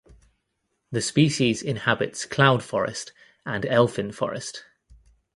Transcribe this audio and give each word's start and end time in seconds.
The 0.91 0.99
species 0.99 1.61
inhabits 1.61 2.25
cloud 2.25 2.63
forest 2.63 3.13
and 3.45 3.67
elfin 3.67 4.11
forest. 4.11 4.65